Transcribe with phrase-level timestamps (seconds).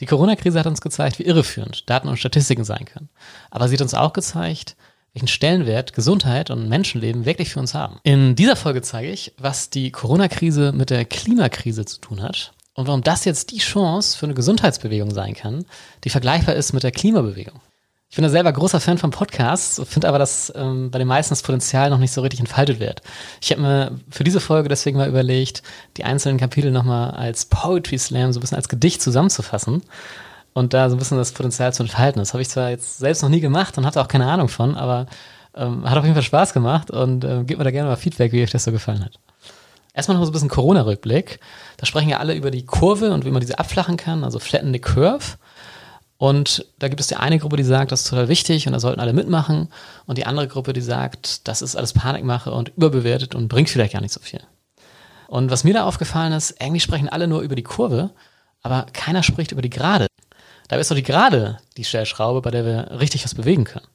[0.00, 3.08] Die Corona-Krise hat uns gezeigt, wie irreführend Daten und Statistiken sein können.
[3.50, 4.76] Aber sie hat uns auch gezeigt,
[5.12, 8.00] welchen Stellenwert Gesundheit und Menschenleben wirklich für uns haben.
[8.02, 12.88] In dieser Folge zeige ich, was die Corona-Krise mit der Klimakrise zu tun hat und
[12.88, 15.64] warum das jetzt die Chance für eine Gesundheitsbewegung sein kann,
[16.02, 17.60] die vergleichbar ist mit der Klimabewegung.
[18.14, 21.32] Ich bin da selber großer Fan von Podcasts, finde aber, dass ähm, bei den meisten
[21.32, 23.02] das Potenzial noch nicht so richtig entfaltet wird.
[23.40, 25.64] Ich habe mir für diese Folge deswegen mal überlegt,
[25.96, 29.82] die einzelnen Kapitel nochmal als Poetry Slam, so ein bisschen als Gedicht zusammenzufassen
[30.52, 32.20] und da so ein bisschen das Potenzial zu entfalten.
[32.20, 34.76] Das habe ich zwar jetzt selbst noch nie gemacht und hatte auch keine Ahnung von,
[34.76, 35.06] aber
[35.56, 38.30] ähm, hat auf jeden Fall Spaß gemacht und äh, gebt mir da gerne mal Feedback,
[38.30, 39.18] wie euch das so gefallen hat.
[39.92, 41.40] Erstmal noch so ein bisschen Corona-Rückblick.
[41.78, 44.72] Da sprechen ja alle über die Kurve und wie man diese abflachen kann, also flatten
[44.72, 45.36] the curve.
[46.16, 48.80] Und da gibt es die eine Gruppe, die sagt, das ist total wichtig und da
[48.80, 49.68] sollten alle mitmachen.
[50.06, 53.92] Und die andere Gruppe, die sagt, das ist alles Panikmache und überbewertet und bringt vielleicht
[53.94, 54.40] gar nicht so viel.
[55.26, 58.10] Und was mir da aufgefallen ist, irgendwie sprechen alle nur über die Kurve,
[58.62, 60.06] aber keiner spricht über die Gerade.
[60.68, 63.86] Da ist doch die Gerade die Stellschraube, bei der wir richtig was bewegen können.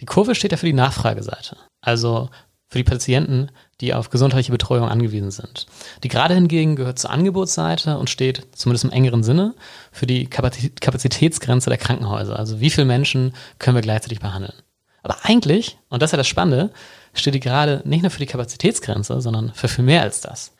[0.00, 1.56] Die Kurve steht ja für die Nachfrageseite.
[1.80, 2.30] Also
[2.68, 3.50] für die Patienten,
[3.80, 5.66] die auf gesundheitliche Betreuung angewiesen sind.
[6.02, 9.54] Die Gerade hingegen gehört zur Angebotsseite und steht, zumindest im engeren Sinne,
[9.92, 12.36] für die Kapazitätsgrenze der Krankenhäuser.
[12.36, 14.54] Also wie viele Menschen können wir gleichzeitig behandeln.
[15.02, 16.72] Aber eigentlich, und das ist ja das Spannende,
[17.14, 20.55] steht die Gerade nicht nur für die Kapazitätsgrenze, sondern für viel mehr als das.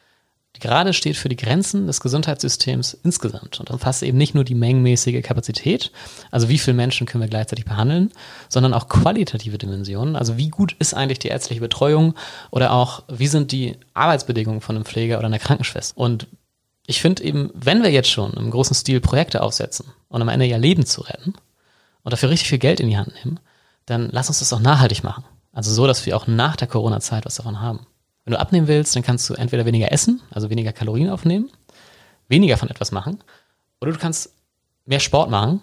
[0.60, 5.22] Gerade steht für die Grenzen des Gesundheitssystems insgesamt und umfasst eben nicht nur die mengenmäßige
[5.22, 5.92] Kapazität,
[6.30, 8.12] also wie viele Menschen können wir gleichzeitig behandeln,
[8.48, 12.14] sondern auch qualitative Dimensionen, also wie gut ist eigentlich die ärztliche Betreuung
[12.50, 15.98] oder auch wie sind die Arbeitsbedingungen von einem Pfleger oder einer Krankenschwester.
[15.98, 16.26] Und
[16.86, 20.46] ich finde eben, wenn wir jetzt schon im großen Stil Projekte aufsetzen und am Ende
[20.46, 21.34] ja Leben zu retten
[22.02, 23.40] und dafür richtig viel Geld in die Hand nehmen,
[23.86, 25.24] dann lass uns das auch nachhaltig machen.
[25.52, 27.86] Also so, dass wir auch nach der Corona-Zeit was davon haben.
[28.26, 31.48] Wenn du abnehmen willst, dann kannst du entweder weniger essen, also weniger Kalorien aufnehmen,
[32.26, 33.22] weniger von etwas machen,
[33.80, 34.34] oder du kannst
[34.84, 35.62] mehr Sport machen,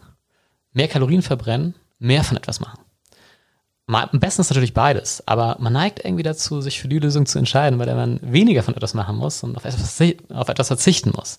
[0.71, 2.79] mehr Kalorien verbrennen, mehr von etwas machen.
[3.87, 7.37] Am besten ist natürlich beides, aber man neigt irgendwie dazu, sich für die Lösung zu
[7.37, 11.37] entscheiden, weil man weniger von etwas machen muss und auf etwas, auf etwas verzichten muss.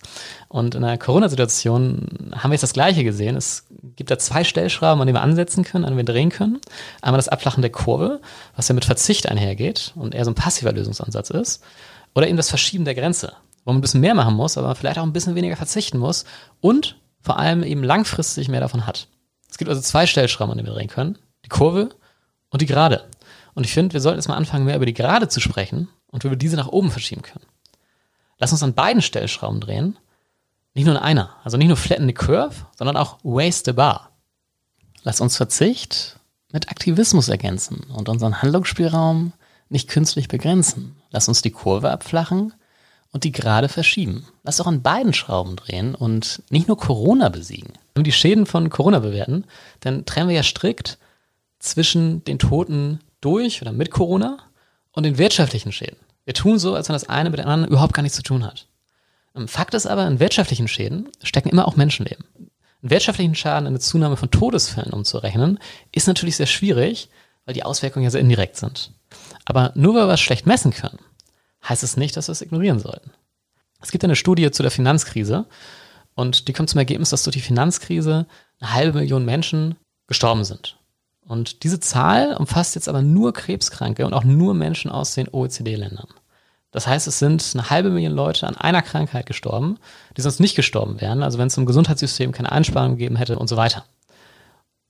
[0.49, 3.35] Und in der Corona-Situation haben wir jetzt das Gleiche gesehen.
[3.35, 3.65] Es
[3.97, 6.61] gibt da zwei Stellschrauben, an denen wir ansetzen können, an denen wir drehen können.
[7.01, 8.21] Einmal das Abflachen der Kurve,
[8.57, 11.65] was ja mit Verzicht einhergeht und eher so ein passiver Lösungsansatz ist.
[12.15, 13.33] Oder eben das Verschieben der Grenze,
[13.65, 16.27] wo man ein bisschen mehr machen muss, aber vielleicht auch ein bisschen weniger verzichten muss
[16.61, 19.09] und vor allem eben langfristig mehr davon hat.
[19.51, 21.19] Es gibt also zwei Stellschrauben, an denen wir drehen können.
[21.47, 21.89] Die Kurve
[22.55, 23.05] und die Gerade.
[23.55, 26.23] Und ich finde, wir sollten jetzt mal anfangen, mehr über die Gerade zu sprechen und
[26.23, 27.45] wie wir diese nach oben verschieben können.
[28.39, 29.99] Lass uns an beiden Stellschrauben drehen.
[30.73, 31.35] Nicht nur in einer.
[31.43, 34.13] Also nicht nur flatten the curve, sondern auch waste the bar.
[35.03, 36.21] Lass uns Verzicht
[36.53, 39.33] mit Aktivismus ergänzen und unseren Handlungsspielraum
[39.69, 40.95] nicht künstlich begrenzen.
[41.11, 42.55] Lass uns die Kurve abflachen
[43.11, 44.29] und die Gerade verschieben.
[44.45, 47.73] Lass auch an beiden Schrauben drehen und nicht nur Corona besiegen.
[47.95, 49.45] Wenn wir die Schäden von Corona bewerten,
[49.81, 50.99] dann trennen wir ja strikt
[51.65, 54.39] zwischen den Toten durch oder mit Corona
[54.93, 55.97] und den wirtschaftlichen Schäden.
[56.25, 58.45] Wir tun so, als wenn das eine mit dem anderen überhaupt gar nichts zu tun
[58.45, 58.67] hat.
[59.35, 62.25] Ähm, Fakt ist aber, in wirtschaftlichen Schäden stecken immer auch Menschenleben.
[62.83, 65.59] Einen wirtschaftlichen Schaden in eine Zunahme von Todesfällen umzurechnen,
[65.93, 67.09] ist natürlich sehr schwierig,
[67.45, 68.93] weil die Auswirkungen ja sehr indirekt sind.
[69.45, 70.99] Aber nur weil wir es schlecht messen können,
[71.67, 73.11] heißt es nicht, dass wir es ignorieren sollten.
[73.81, 75.47] Es gibt eine Studie zu der Finanzkrise
[76.15, 78.27] und die kommt zum Ergebnis, dass durch die Finanzkrise
[78.61, 79.77] eine halbe Million Menschen
[80.07, 80.77] gestorben sind.
[81.27, 86.09] Und diese Zahl umfasst jetzt aber nur Krebskranke und auch nur Menschen aus den OECD-Ländern.
[86.71, 89.79] Das heißt, es sind eine halbe Million Leute an einer Krankheit gestorben,
[90.17, 93.49] die sonst nicht gestorben wären, also wenn es im Gesundheitssystem keine Einsparung gegeben hätte und
[93.49, 93.85] so weiter.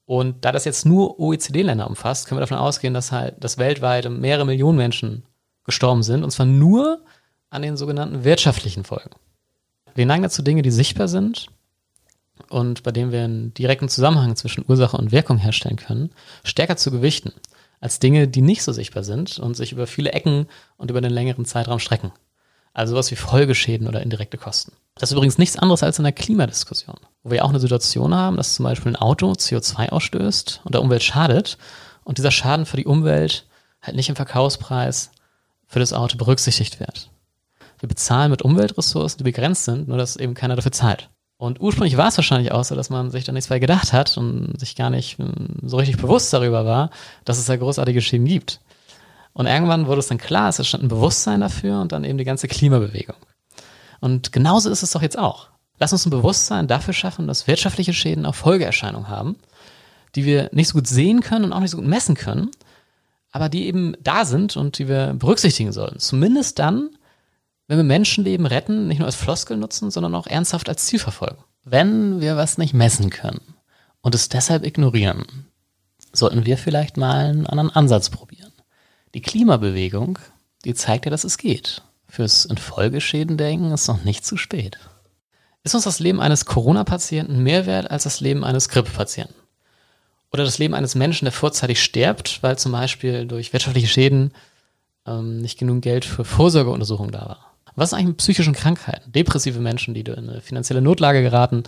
[0.07, 4.09] Und da das jetzt nur OECD-Länder umfasst, können wir davon ausgehen, dass halt dass weltweit
[4.11, 5.25] mehrere Millionen Menschen
[5.65, 7.01] gestorben sind, und zwar nur
[7.51, 9.11] an den sogenannten wirtschaftlichen Folgen.
[9.95, 11.49] Wir neigen dazu Dinge, die sichtbar sind,
[12.49, 16.11] und bei dem wir einen direkten Zusammenhang zwischen Ursache und Wirkung herstellen können,
[16.43, 17.33] stärker zu gewichten
[17.81, 20.47] als Dinge, die nicht so sichtbar sind und sich über viele Ecken
[20.79, 22.13] und über den längeren Zeitraum strecken.
[22.73, 24.73] Also sowas wie Folgeschäden oder indirekte Kosten.
[24.97, 28.37] Das ist übrigens nichts anderes als in der Klimadiskussion, wo wir auch eine Situation haben,
[28.37, 31.59] dass zum Beispiel ein Auto CO2 ausstößt und der Umwelt schadet
[32.05, 33.47] und dieser Schaden für die Umwelt
[33.83, 35.11] halt nicht im Verkaufspreis
[35.67, 37.11] für das Auto berücksichtigt wird.
[37.81, 41.11] Wir bezahlen mit Umweltressourcen, die begrenzt sind, nur dass eben keiner dafür zahlt.
[41.37, 44.17] Und ursprünglich war es wahrscheinlich auch so, dass man sich da nichts bei gedacht hat
[44.17, 46.91] und sich gar nicht hm, so richtig bewusst darüber war,
[47.25, 48.61] dass es da großartige Schäden gibt.
[49.33, 52.25] Und irgendwann wurde es dann klar, es entstand ein Bewusstsein dafür und dann eben die
[52.25, 53.17] ganze Klimabewegung.
[54.01, 55.49] Und genauso ist es doch jetzt auch.
[55.79, 59.37] Lass uns ein Bewusstsein dafür schaffen, dass wirtschaftliche Schäden auch Folgeerscheinungen haben,
[60.15, 62.51] die wir nicht so gut sehen können und auch nicht so gut messen können,
[63.33, 65.99] aber die eben da sind und die wir berücksichtigen sollten.
[65.99, 66.91] Zumindest dann,
[67.67, 71.43] wenn wir Menschenleben retten, nicht nur als Floskel nutzen, sondern auch ernsthaft als Ziel verfolgen.
[71.65, 73.41] wenn wir was nicht messen können
[74.03, 75.47] und es deshalb ignorieren,
[76.13, 78.53] sollten wir vielleicht mal einen anderen Ansatz probieren.
[79.15, 80.19] Die Klimabewegung,
[80.65, 81.83] die zeigt ja, dass es geht.
[82.09, 84.79] Fürs Infolgeschäden denken ist noch nicht zu spät.
[85.63, 89.35] Ist uns das Leben eines Corona-Patienten mehr wert als das Leben eines Grippepatienten?
[90.33, 94.33] Oder das Leben eines Menschen, der vorzeitig stirbt, weil zum Beispiel durch wirtschaftliche Schäden
[95.07, 97.54] ähm, nicht genug Geld für Vorsorgeuntersuchungen da war?
[97.77, 99.11] Was ist eigentlich mit psychischen Krankheiten?
[99.13, 101.65] Depressive Menschen, die in eine finanzielle Notlage geraten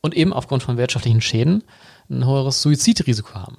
[0.00, 1.64] und eben aufgrund von wirtschaftlichen Schäden
[2.08, 3.58] ein höheres Suizidrisiko haben.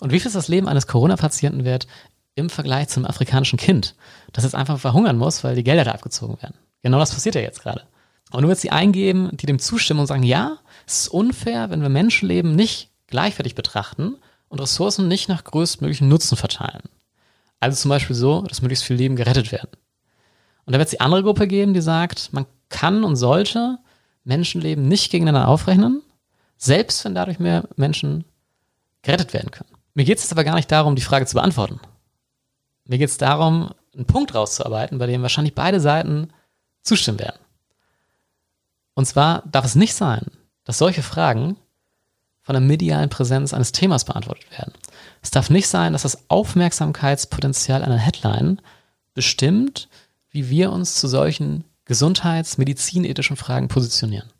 [0.00, 1.86] Und wie viel ist das Leben eines Corona-Patienten wert
[2.34, 3.94] im Vergleich zum afrikanischen Kind,
[4.32, 6.56] das jetzt einfach verhungern muss, weil die Gelder da abgezogen werden?
[6.82, 7.82] Genau das passiert ja jetzt gerade.
[8.30, 11.82] Und du willst die eingeben, die dem zustimmen und sagen, ja, es ist unfair, wenn
[11.82, 14.16] wir Menschenleben nicht gleichwertig betrachten
[14.48, 16.82] und Ressourcen nicht nach größtmöglichen Nutzen verteilen.
[17.60, 19.68] Also zum Beispiel so, dass möglichst viele Leben gerettet werden.
[20.64, 23.78] Und dann wird es die andere Gruppe geben, die sagt, man kann und sollte
[24.24, 26.02] Menschenleben nicht gegeneinander aufrechnen,
[26.56, 28.24] selbst wenn dadurch mehr Menschen
[29.02, 29.70] gerettet werden können.
[29.94, 31.80] Mir geht es jetzt aber gar nicht darum, die Frage zu beantworten.
[32.86, 36.32] Mir geht es darum, einen Punkt rauszuarbeiten, bei dem wahrscheinlich beide Seiten
[36.82, 37.38] zustimmen werden.
[38.94, 40.26] Und zwar darf es nicht sein,
[40.64, 41.56] dass solche Fragen
[42.42, 44.72] von der medialen Präsenz eines Themas beantwortet werden.
[45.22, 48.60] Es darf nicht sein, dass das Aufmerksamkeitspotenzial einer Headline
[49.14, 49.88] bestimmt,
[50.32, 54.30] wie wir uns zu solchen gesundheits-, medizinethischen Fragen positionieren.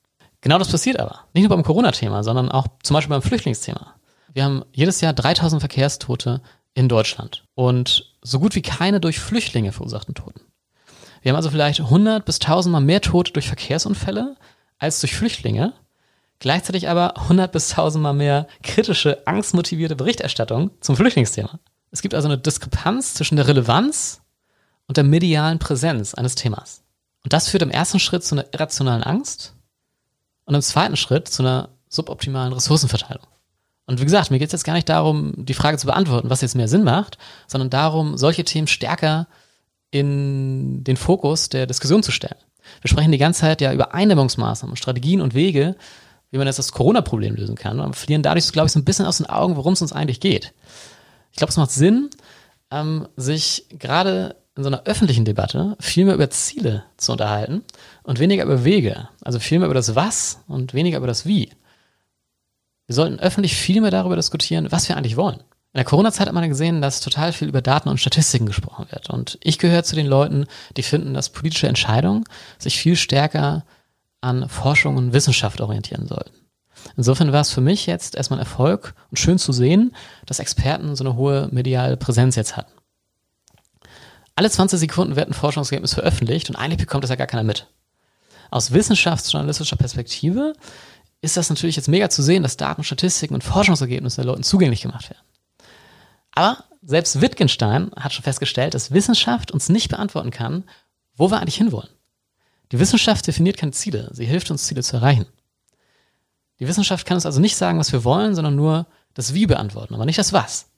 [0.41, 1.21] Genau das passiert aber.
[1.35, 3.95] Nicht nur beim Corona-Thema, sondern auch zum Beispiel beim Flüchtlingsthema.
[4.33, 6.43] Wir haben jedes Jahr 3000 Verkehrstote
[6.75, 10.41] in Deutschland und so gut wie keine durch Flüchtlinge verursachten Toten.
[11.21, 14.37] Wir haben also vielleicht 100 bis 1000 Mal mehr Tote durch Verkehrsunfälle
[14.79, 15.75] als durch Flüchtlinge,
[16.41, 21.61] gleichzeitig aber 100 bis 1000 Mal mehr kritische, angstmotivierte Berichterstattung zum Flüchtlingsthema.
[21.93, 24.22] Es gibt also eine Diskrepanz zwischen der Relevanz
[24.93, 26.83] und der medialen Präsenz eines Themas.
[27.25, 29.55] Und das führt im ersten Schritt zu einer irrationalen Angst
[30.45, 33.27] und im zweiten Schritt zu einer suboptimalen Ressourcenverteilung.
[33.87, 36.43] Und wie gesagt, mir geht es jetzt gar nicht darum, die Frage zu beantworten, was
[36.43, 37.17] jetzt mehr Sinn macht,
[37.47, 39.29] sondern darum, solche Themen stärker
[39.91, 42.37] in den Fokus der Diskussion zu stellen.
[42.83, 45.75] Wir sprechen die ganze Zeit ja über Eindämmungsmaßnahmen, Strategien und Wege,
[46.31, 47.81] wie man jetzt das Corona-Problem lösen kann.
[47.81, 50.21] Und verlieren dadurch, glaube ich, so ein bisschen aus den Augen, worum es uns eigentlich
[50.21, 50.53] geht.
[51.31, 52.11] Ich glaube, es macht Sinn,
[52.71, 57.63] ähm, sich gerade in so einer öffentlichen Debatte viel mehr über Ziele zu unterhalten
[58.03, 59.09] und weniger über Wege.
[59.23, 61.51] Also viel mehr über das Was und weniger über das Wie.
[62.87, 65.41] Wir sollten öffentlich viel mehr darüber diskutieren, was wir eigentlich wollen.
[65.75, 69.09] In der Corona-Zeit hat man gesehen, dass total viel über Daten und Statistiken gesprochen wird.
[69.09, 70.47] Und ich gehöre zu den Leuten,
[70.77, 72.25] die finden, dass politische Entscheidungen
[72.59, 73.65] sich viel stärker
[74.21, 76.43] an Forschung und Wissenschaft orientieren sollten.
[76.97, 79.95] Insofern war es für mich jetzt erstmal ein Erfolg und schön zu sehen,
[80.27, 82.73] dass Experten so eine hohe mediale Präsenz jetzt hatten.
[84.35, 87.67] Alle 20 Sekunden wird ein Forschungsergebnis veröffentlicht und eigentlich bekommt das ja gar keiner mit.
[88.51, 90.55] Aus wissenschaftsjournalistischer Perspektive
[91.21, 94.83] ist das natürlich jetzt mega zu sehen, dass Daten, Statistiken und Forschungsergebnisse den Leuten zugänglich
[94.83, 95.23] gemacht werden.
[96.33, 100.65] Aber selbst Wittgenstein hat schon festgestellt, dass Wissenschaft uns nicht beantworten kann,
[101.15, 101.91] wo wir eigentlich hinwollen.
[102.73, 105.27] Die Wissenschaft definiert keine Ziele, sie hilft uns, Ziele zu erreichen.
[106.59, 109.95] Die Wissenschaft kann uns also nicht sagen, was wir wollen, sondern nur das Wie beantworten,
[109.95, 110.72] aber nicht das Was.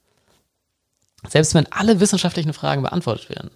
[1.29, 3.51] Selbst wenn alle wissenschaftlichen Fragen beantwortet werden,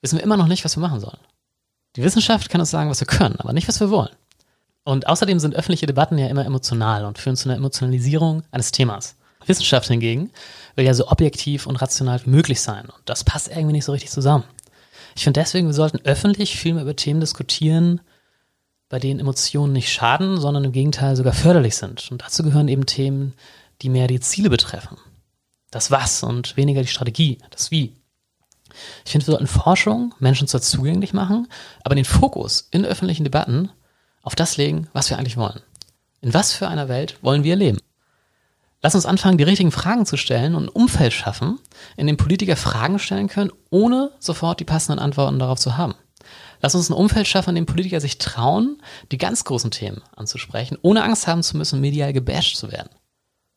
[0.00, 1.18] wissen wir immer noch nicht, was wir machen sollen.
[1.96, 4.14] Die Wissenschaft kann uns sagen, was wir können, aber nicht, was wir wollen.
[4.84, 9.16] Und außerdem sind öffentliche Debatten ja immer emotional und führen zu einer Emotionalisierung eines Themas.
[9.46, 10.30] Wissenschaft hingegen
[10.74, 12.86] will ja so objektiv und rational wie möglich sein.
[12.86, 14.44] Und das passt irgendwie nicht so richtig zusammen.
[15.16, 18.00] Ich finde deswegen, wir sollten öffentlich viel mehr über Themen diskutieren,
[18.88, 22.10] bei denen Emotionen nicht schaden, sondern im Gegenteil sogar förderlich sind.
[22.10, 23.34] Und dazu gehören eben Themen,
[23.82, 24.98] die mehr die Ziele betreffen.
[25.74, 27.96] Das Was und weniger die Strategie, das Wie.
[29.04, 31.48] Ich finde, wir sollten Forschung Menschen zwar zugänglich machen,
[31.82, 33.70] aber den Fokus in öffentlichen Debatten
[34.22, 35.62] auf das legen, was wir eigentlich wollen.
[36.20, 37.78] In was für einer Welt wollen wir leben?
[38.82, 41.58] Lass uns anfangen, die richtigen Fragen zu stellen und ein Umfeld schaffen,
[41.96, 45.96] in dem Politiker Fragen stellen können, ohne sofort die passenden Antworten darauf zu haben.
[46.62, 50.78] Lass uns ein Umfeld schaffen, in dem Politiker sich trauen, die ganz großen Themen anzusprechen,
[50.82, 52.90] ohne Angst haben zu müssen, medial gebasht zu werden.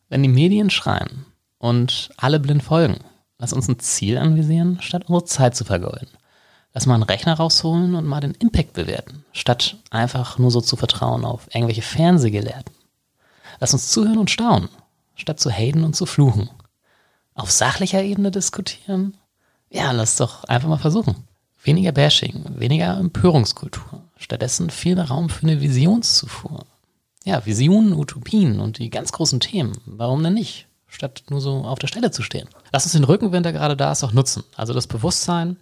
[0.10, 1.28] Wenn die Medien schreien
[1.60, 3.00] und alle blind folgen,
[3.38, 6.10] lass uns ein Ziel anvisieren, statt unsere Zeit zu vergeuden.
[6.74, 10.76] Lass mal einen Rechner rausholen und mal den Impact bewerten, statt einfach nur so zu
[10.76, 12.76] vertrauen auf irgendwelche Fernsehgelehrten.
[13.60, 14.70] Lass uns zuhören und staunen,
[15.16, 16.50] statt zu haten und zu fluchen.
[17.34, 19.18] Auf sachlicher Ebene diskutieren?
[19.70, 21.28] Ja, lass doch einfach mal versuchen.
[21.64, 24.04] Weniger Bashing, weniger Empörungskultur.
[24.16, 26.66] Stattdessen viel mehr Raum für eine Visionszufuhr.
[27.24, 29.78] Ja, Visionen, Utopien und die ganz großen Themen.
[29.86, 30.67] Warum denn nicht?
[30.88, 32.48] Statt nur so auf der Stelle zu stehen.
[32.72, 34.44] Lass uns den Rückenwind, der gerade da ist, auch nutzen.
[34.56, 35.58] Also das Bewusstsein,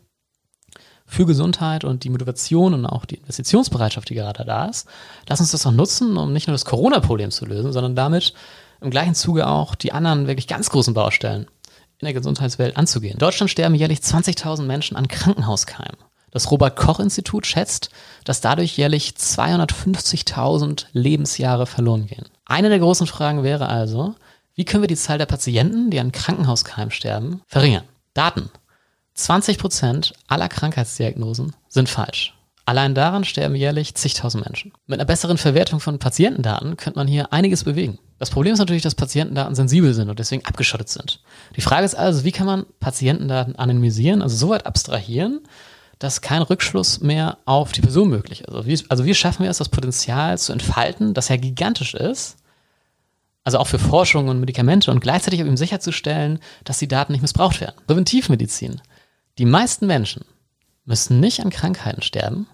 [1.06, 4.88] für Gesundheit und die Motivation und auch die Investitionsbereitschaft, die gerade da ist.
[5.28, 8.34] Lass uns das auch nutzen, um nicht nur das Corona-Problem zu lösen, sondern damit
[8.82, 11.48] im gleichen Zuge auch die anderen wirklich ganz großen Baustellen
[12.00, 13.14] in der Gesundheitswelt anzugehen.
[13.14, 15.98] In Deutschland sterben jährlich 20.000 Menschen an Krankenhauskeimen.
[16.32, 17.90] Das Robert Koch Institut schätzt,
[18.26, 22.26] dass dadurch jährlich 250.000 Lebensjahre verloren gehen.
[22.46, 24.16] Eine der großen Fragen wäre also,
[24.56, 27.84] wie können wir die Zahl der Patienten, die an Krankenhauskeimen sterben, verringern?
[28.14, 28.50] Daten.
[29.14, 32.34] 20 Prozent aller Krankheitsdiagnosen sind falsch.
[32.66, 34.74] Allein daran sterben jährlich zigtausend Menschen.
[34.88, 38.00] Mit einer besseren Verwertung von Patientendaten könnte man hier einiges bewegen.
[38.18, 41.22] Das Problem ist natürlich, dass Patientendaten sensibel sind und deswegen abgeschottet sind.
[41.56, 45.42] Die Frage ist also, wie kann man Patientendaten anonymisieren, also so weit abstrahieren,
[46.00, 48.50] dass kein Rückschluss mehr auf die Person möglich ist.
[48.50, 52.38] Also wie, also wie schaffen wir es, das Potenzial zu entfalten, das ja gigantisch ist,
[53.46, 57.62] also auch für Forschung und Medikamente und gleichzeitig eben sicherzustellen, dass die Daten nicht missbraucht
[57.62, 57.76] werden.
[57.88, 58.82] Präventivmedizin.
[59.38, 60.26] Die meisten Menschen
[60.84, 62.48] müssen nicht an Krankheiten sterben,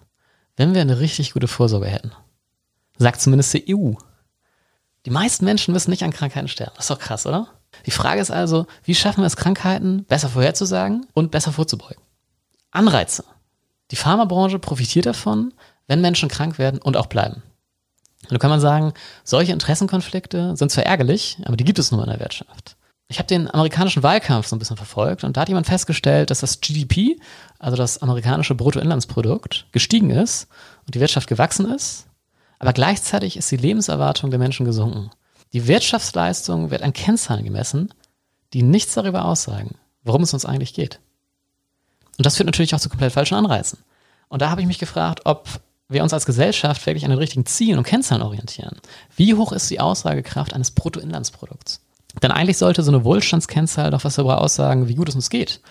[0.58, 2.12] wenn wir eine richtig gute Vorsorge hätten.
[2.98, 3.94] Sagt zumindest die EU.
[5.06, 6.74] Die meisten Menschen müssen nicht an Krankheiten sterben.
[6.76, 7.48] Das ist doch krass, oder?
[7.86, 12.04] Die Frage ist also, wie schaffen wir es, Krankheiten besser vorherzusagen und besser vorzubeugen?
[12.70, 13.24] Anreize.
[13.92, 15.54] Die Pharmabranche profitiert davon,
[15.88, 17.44] wenn Menschen krank werden und auch bleiben.
[18.24, 22.04] Und da kann man sagen, solche Interessenkonflikte sind zwar ärgerlich, aber die gibt es nur
[22.04, 22.76] in der Wirtschaft.
[23.08, 26.40] Ich habe den amerikanischen Wahlkampf so ein bisschen verfolgt und da hat jemand festgestellt, dass
[26.40, 27.20] das GDP,
[27.60, 30.48] also das amerikanische Bruttoinlandsprodukt, gestiegen ist
[30.86, 32.08] und die Wirtschaft gewachsen ist,
[32.58, 35.10] aber gleichzeitig ist die Lebenserwartung der Menschen gesunken.
[35.52, 37.94] Die Wirtschaftsleistung wird an Kennzahlen gemessen,
[38.54, 41.00] die nichts darüber aussagen, worum es uns eigentlich geht.
[42.18, 43.80] Und das führt natürlich auch zu komplett falschen Anreizen.
[44.30, 45.60] Und da habe ich mich gefragt, ob
[45.92, 48.78] wir uns als Gesellschaft wirklich an den richtigen Zielen und Kennzahlen orientieren.
[49.16, 51.82] Wie hoch ist die Aussagekraft eines Bruttoinlandsprodukts?
[52.22, 55.62] Denn eigentlich sollte so eine Wohlstandskennzahl doch was darüber aussagen, wie gut es uns geht.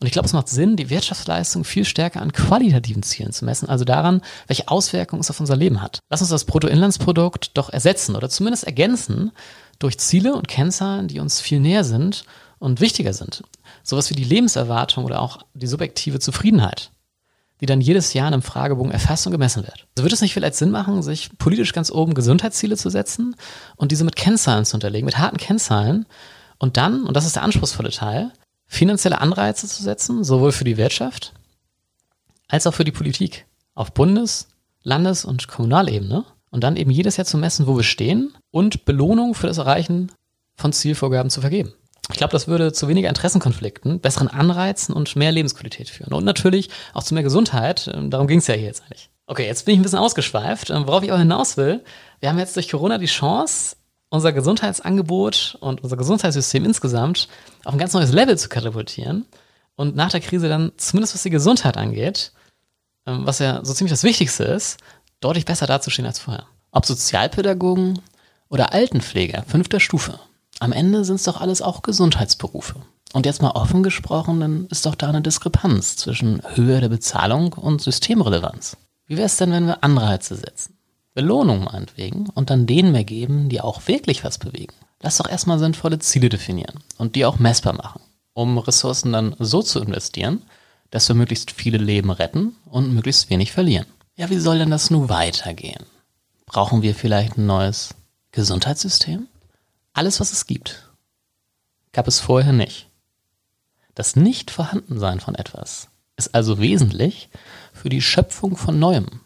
[0.00, 3.68] Und ich glaube, es macht Sinn, die Wirtschaftsleistung viel stärker an qualitativen Zielen zu messen,
[3.68, 6.00] also daran, welche Auswirkungen es auf unser Leben hat.
[6.10, 9.30] Lass uns das Bruttoinlandsprodukt doch ersetzen oder zumindest ergänzen
[9.78, 12.24] durch Ziele und Kennzahlen, die uns viel näher sind
[12.58, 13.44] und wichtiger sind.
[13.84, 16.90] Sowas wie die Lebenserwartung oder auch die subjektive Zufriedenheit
[17.62, 19.86] die dann jedes Jahr in einem Fragebogen erfasst und gemessen wird.
[19.94, 23.36] Also würde es nicht vielleicht Sinn machen, sich politisch ganz oben Gesundheitsziele zu setzen
[23.76, 26.04] und diese mit Kennzahlen zu unterlegen, mit harten Kennzahlen
[26.58, 28.32] und dann, und das ist der anspruchsvolle Teil,
[28.66, 31.34] finanzielle Anreize zu setzen, sowohl für die Wirtschaft
[32.48, 34.48] als auch für die Politik auf Bundes-,
[34.82, 39.34] Landes- und Kommunalebene und dann eben jedes Jahr zu messen, wo wir stehen und Belohnung
[39.34, 40.10] für das Erreichen
[40.56, 41.72] von Zielvorgaben zu vergeben.
[42.10, 46.12] Ich glaube, das würde zu weniger Interessenkonflikten, besseren Anreizen und mehr Lebensqualität führen.
[46.12, 47.90] Und natürlich auch zu mehr Gesundheit.
[47.92, 49.08] Ähm, darum ging es ja hier jetzt eigentlich.
[49.26, 50.70] Okay, jetzt bin ich ein bisschen ausgeschweift.
[50.70, 51.84] Ähm, worauf ich auch hinaus will,
[52.20, 53.76] wir haben jetzt durch Corona die Chance,
[54.10, 57.28] unser Gesundheitsangebot und unser Gesundheitssystem insgesamt
[57.64, 59.24] auf ein ganz neues Level zu katapultieren
[59.76, 62.32] und nach der Krise dann, zumindest was die Gesundheit angeht,
[63.06, 64.78] ähm, was ja so ziemlich das Wichtigste ist,
[65.20, 66.46] deutlich besser dazustehen als vorher.
[66.72, 68.00] Ob Sozialpädagogen
[68.48, 70.18] oder Altenpfleger fünfter Stufe.
[70.62, 72.76] Am Ende sind es doch alles auch Gesundheitsberufe.
[73.12, 77.52] Und jetzt mal offen gesprochen, dann ist doch da eine Diskrepanz zwischen Höhe der Bezahlung
[77.54, 78.76] und Systemrelevanz.
[79.08, 80.76] Wie wäre es denn, wenn wir Anreize setzen?
[81.14, 84.72] Belohnung meinetwegen und dann denen mehr geben, die auch wirklich was bewegen.
[85.00, 88.00] Lass doch erstmal sinnvolle Ziele definieren und die auch messbar machen,
[88.32, 90.42] um Ressourcen dann so zu investieren,
[90.92, 93.86] dass wir möglichst viele Leben retten und möglichst wenig verlieren.
[94.14, 95.86] Ja, wie soll denn das nun weitergehen?
[96.46, 97.96] Brauchen wir vielleicht ein neues
[98.30, 99.26] Gesundheitssystem?
[99.94, 100.90] Alles, was es gibt,
[101.92, 102.88] gab es vorher nicht.
[103.94, 107.28] Das Nicht-Vorhandensein von etwas ist also wesentlich
[107.74, 109.20] für die Schöpfung von Neuem,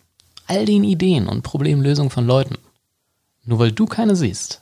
[0.48, 2.58] all den Ideen und Problemlösungen von Leuten.
[3.44, 4.60] Nur weil du keine siehst,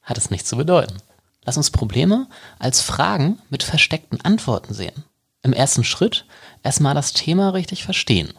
[0.00, 0.96] hat es nichts zu bedeuten.
[1.44, 2.28] Lass uns Probleme
[2.58, 5.04] als Fragen mit versteckten Antworten sehen.
[5.42, 6.24] Im ersten Schritt
[6.62, 8.32] erstmal das Thema richtig verstehen.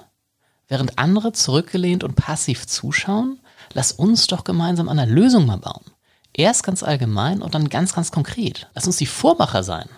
[0.67, 3.39] Während andere zurückgelehnt und passiv zuschauen,
[3.73, 5.85] lass uns doch gemeinsam an der Lösung mal bauen.
[6.37, 8.69] Erst ganz allgemein und dann ganz, ganz konkret.
[8.75, 9.89] Lass uns die Vormacher sein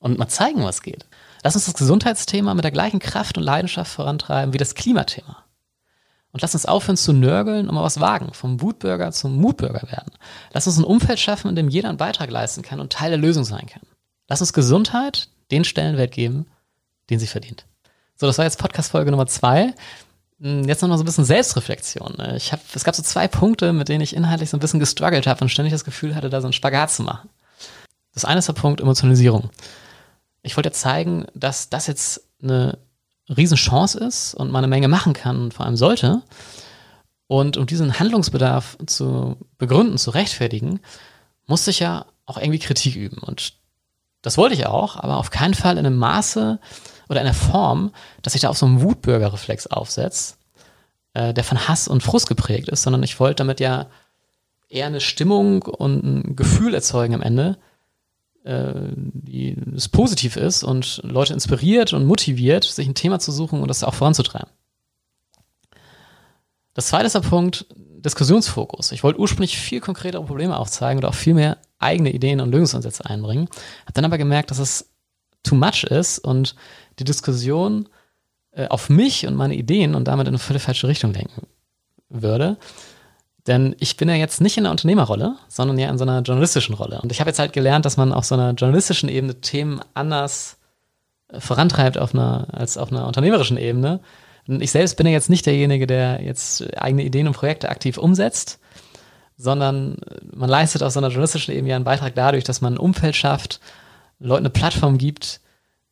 [0.00, 1.06] und mal zeigen, was geht.
[1.44, 5.44] Lass uns das Gesundheitsthema mit der gleichen Kraft und Leidenschaft vorantreiben wie das Klimathema.
[6.32, 10.12] Und lass uns aufhören zu nörgeln und mal was wagen, vom Wutbürger zum Mutbürger werden.
[10.52, 13.20] Lass uns ein Umfeld schaffen, in dem jeder einen Beitrag leisten kann und Teil der
[13.20, 13.82] Lösung sein kann.
[14.28, 16.46] Lass uns Gesundheit den Stellenwert geben,
[17.08, 17.66] den sie verdient.
[18.16, 19.74] So, das war jetzt Podcast-Folge Nummer zwei.
[20.44, 22.16] Hm, jetzt noch mal so ein bisschen Selbstreflexion.
[22.18, 22.36] Ne?
[22.36, 25.26] Ich hab, es gab so zwei Punkte, mit denen ich inhaltlich so ein bisschen gestruggelt
[25.26, 27.30] habe und ständig das Gefühl hatte, da so einen Spagat zu machen.
[28.12, 29.48] Das eine ist der Punkt Emotionalisierung.
[30.42, 32.76] Ich wollte zeigen, dass das jetzt eine
[33.34, 36.20] Riesenchance ist und man eine Menge machen kann und vor allem sollte.
[37.26, 40.80] Und um diesen Handlungsbedarf zu begründen, zu rechtfertigen,
[41.46, 43.16] musste ich ja auch irgendwie Kritik üben.
[43.16, 43.54] Und
[44.20, 46.60] das wollte ich auch, aber auf keinen Fall in einem Maße,
[47.08, 47.92] oder in der Form,
[48.22, 50.34] dass ich da auf so einen Wutbürgerreflex aufsetze,
[51.14, 53.86] äh, der von Hass und Frust geprägt ist, sondern ich wollte damit ja
[54.68, 57.58] eher eine Stimmung und ein Gefühl erzeugen am Ende,
[58.44, 63.60] äh, die es positiv ist und Leute inspiriert und motiviert, sich ein Thema zu suchen
[63.60, 64.50] und das auch voranzutreiben.
[66.74, 67.66] Das zweite ist der Punkt,
[68.04, 68.92] Diskussionsfokus.
[68.92, 73.06] Ich wollte ursprünglich viel konkretere Probleme aufzeigen oder auch viel mehr eigene Ideen und Lösungsansätze
[73.06, 73.48] einbringen.
[73.82, 74.90] Habe dann aber gemerkt, dass es
[75.44, 76.56] too much ist und
[76.98, 77.88] die Diskussion
[78.52, 81.46] äh, auf mich und meine Ideen und damit in eine völlig falsche Richtung lenken
[82.08, 82.56] würde.
[83.46, 86.74] Denn ich bin ja jetzt nicht in der Unternehmerrolle, sondern ja in so einer journalistischen
[86.74, 87.00] Rolle.
[87.02, 90.56] Und ich habe jetzt halt gelernt, dass man auf so einer journalistischen Ebene Themen anders
[91.28, 94.00] äh, vorantreibt auf einer, als auf einer unternehmerischen Ebene.
[94.46, 97.98] Und ich selbst bin ja jetzt nicht derjenige, der jetzt eigene Ideen und Projekte aktiv
[97.98, 98.60] umsetzt,
[99.36, 99.96] sondern
[100.32, 103.16] man leistet auf so einer journalistischen Ebene ja einen Beitrag dadurch, dass man ein Umfeld
[103.16, 103.60] schafft,
[104.18, 105.40] Leuten eine Plattform gibt,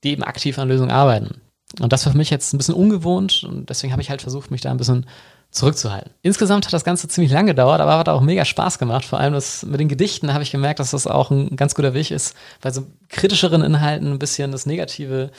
[0.05, 1.41] die eben aktiv an Lösungen arbeiten.
[1.81, 4.51] Und das war für mich jetzt ein bisschen ungewohnt und deswegen habe ich halt versucht,
[4.51, 5.07] mich da ein bisschen
[5.51, 6.13] zurückzuhalten.
[6.23, 9.05] Insgesamt hat das Ganze ziemlich lange gedauert, aber hat auch mega Spaß gemacht.
[9.05, 11.95] Vor allem das mit den Gedichten habe ich gemerkt, dass das auch ein ganz guter
[11.95, 15.31] Weg ist, bei so kritischeren Inhalten ein bisschen das Negative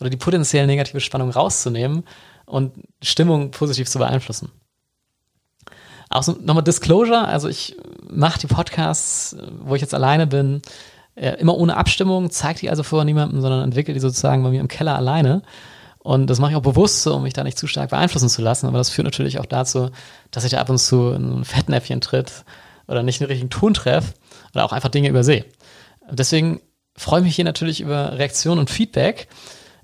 [0.00, 2.04] oder die potenziell negative Spannung rauszunehmen
[2.46, 4.50] und Stimmung positiv zu beeinflussen.
[6.08, 7.76] Auch so nochmal Disclosure, also ich
[8.08, 10.62] mache die Podcasts, wo ich jetzt alleine bin,
[11.14, 14.68] immer ohne Abstimmung, zeige die also vorher niemandem, sondern entwickle die sozusagen bei mir im
[14.68, 15.42] Keller alleine.
[15.98, 18.66] Und das mache ich auch bewusst um mich da nicht zu stark beeinflussen zu lassen.
[18.66, 19.90] Aber das führt natürlich auch dazu,
[20.30, 22.44] dass ich da ab und zu in ein Fettnäpfchen tritt
[22.88, 24.14] oder nicht den richtigen Ton treffe
[24.54, 25.44] oder auch einfach Dinge übersehe.
[26.10, 26.60] Deswegen
[26.96, 29.28] freue ich mich hier natürlich über Reaktionen und Feedback.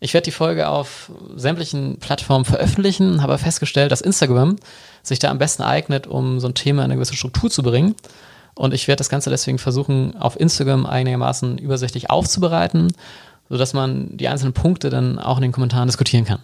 [0.00, 4.56] Ich werde die Folge auf sämtlichen Plattformen veröffentlichen, habe festgestellt, dass Instagram
[5.02, 7.94] sich da am besten eignet, um so ein Thema in eine gewisse Struktur zu bringen.
[8.56, 12.92] Und ich werde das Ganze deswegen versuchen, auf Instagram einigermaßen übersichtlich aufzubereiten,
[13.48, 16.40] sodass man die einzelnen Punkte dann auch in den Kommentaren diskutieren kann.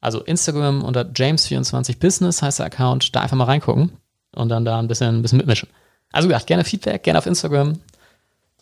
[0.00, 3.92] Also Instagram unter James24Business heißt der Account, da einfach mal reingucken
[4.34, 5.68] und dann da ein bisschen, ein bisschen mitmischen.
[6.12, 7.80] Also gesagt, gerne Feedback, gerne auf Instagram.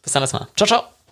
[0.03, 0.47] Bis dann erstmal.
[0.57, 1.04] Ciao, ciao.